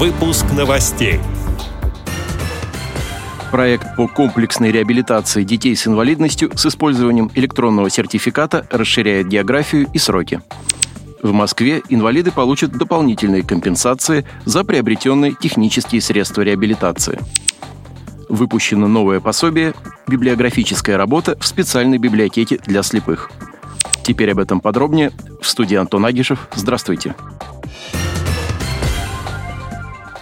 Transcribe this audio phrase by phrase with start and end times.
[0.00, 1.20] Выпуск новостей.
[3.50, 10.40] Проект по комплексной реабилитации детей с инвалидностью с использованием электронного сертификата расширяет географию и сроки.
[11.22, 17.20] В Москве инвалиды получат дополнительные компенсации за приобретенные технические средства реабилитации.
[18.30, 19.74] Выпущено новое пособие
[20.06, 23.30] «Библиографическая работа в специальной библиотеке для слепых».
[24.02, 25.12] Теперь об этом подробнее.
[25.42, 26.48] В студии Антон Агишев.
[26.54, 27.14] Здравствуйте.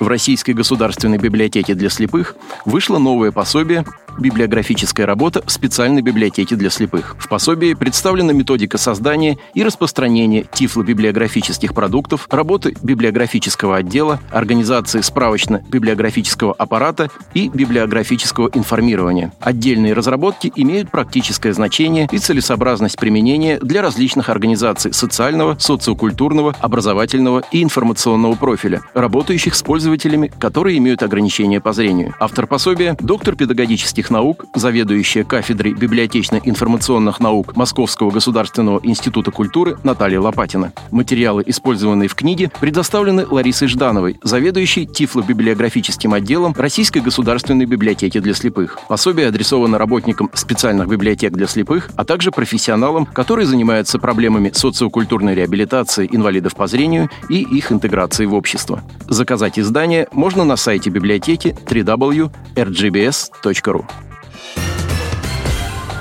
[0.00, 3.84] В Российской государственной библиотеке для слепых вышло новое пособие
[4.18, 7.16] библиографическая работа в специальной библиотеке для слепых.
[7.18, 17.10] В пособии представлена методика создания и распространения тифлобиблиографических продуктов, работы библиографического отдела, организации справочно-библиографического аппарата
[17.34, 19.32] и библиографического информирования.
[19.40, 27.62] Отдельные разработки имеют практическое значение и целесообразность применения для различных организаций социального, социокультурного, образовательного и
[27.62, 32.14] информационного профиля, работающих с пользователями, которые имеют ограничения по зрению.
[32.20, 40.20] Автор пособия– доктор педагогических библиотечных наук, заведующая кафедрой библиотечно-информационных наук Московского государственного института культуры Наталья
[40.20, 40.72] Лопатина.
[40.90, 48.78] Материалы, использованные в книге, предоставлены Ларисой Ждановой, заведующей тифлобиблиографическим отделом Российской государственной библиотеки для слепых.
[48.88, 56.08] Пособие адресовано работникам специальных библиотек для слепых, а также профессионалам, которые занимаются проблемами социокультурной реабилитации
[56.10, 58.82] инвалидов по зрению и их интеграции в общество.
[59.08, 62.28] Заказать издание можно на сайте библиотеки www.rgbs.ru.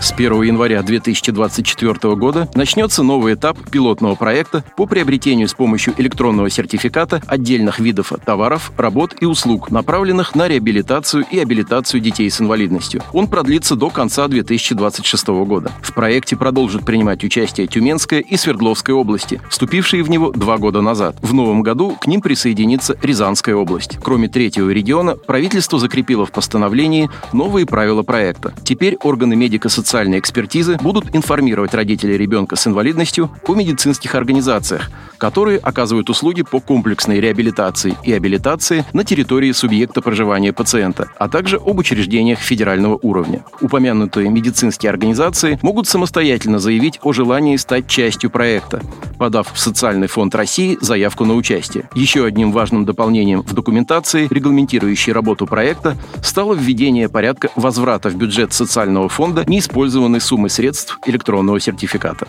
[0.07, 6.49] С 1 января 2024 года начнется новый этап пилотного проекта по приобретению с помощью электронного
[6.49, 13.03] сертификата отдельных видов товаров, работ и услуг, направленных на реабилитацию и абилитацию детей с инвалидностью.
[13.11, 15.73] Он продлится до конца 2026 года.
[15.81, 21.17] В проекте продолжат принимать участие Тюменская и Свердловская области, вступившие в него два года назад.
[21.21, 23.97] В новом году к ним присоединится Рязанская область.
[24.01, 28.53] Кроме третьего региона, правительство закрепило в постановлении новые правила проекта.
[28.63, 35.57] Теперь органы медико-социального социальной экспертизы будут информировать родителей ребенка с инвалидностью о медицинских организациях, которые
[35.57, 41.79] оказывают услуги по комплексной реабилитации и абилитации на территории субъекта проживания пациента, а также об
[41.79, 43.43] учреждениях федерального уровня.
[43.59, 48.83] Упомянутые медицинские организации могут самостоятельно заявить о желании стать частью проекта,
[49.17, 51.89] подав в Социальный фонд России заявку на участие.
[51.95, 58.53] Еще одним важным дополнением в документации, регламентирующей работу проекта, стало введение порядка возврата в бюджет
[58.53, 62.27] социального фонда неиспользованных использованной суммы средств электронного сертификата.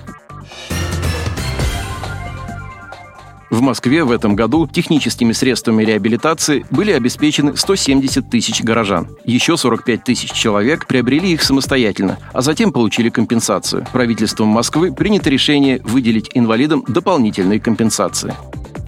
[3.51, 9.09] В Москве в этом году техническими средствами реабилитации были обеспечены 170 тысяч горожан.
[9.25, 13.87] Еще 45 тысяч человек приобрели их самостоятельно, а затем получили компенсацию.
[13.93, 18.35] Правительством Москвы принято решение выделить инвалидам дополнительные компенсации.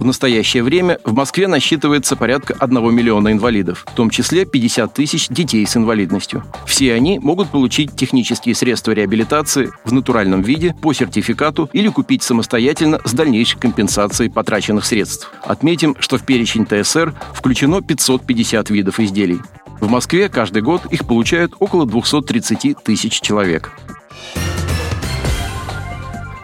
[0.01, 5.29] В настоящее время в Москве насчитывается порядка 1 миллиона инвалидов, в том числе 50 тысяч
[5.29, 6.43] детей с инвалидностью.
[6.67, 12.99] Все они могут получить технические средства реабилитации в натуральном виде по сертификату или купить самостоятельно
[13.05, 15.31] с дальнейшей компенсацией потраченных средств.
[15.43, 19.41] Отметим, что в перечень ТСР включено 550 видов изделий.
[19.81, 23.73] В Москве каждый год их получают около 230 тысяч человек.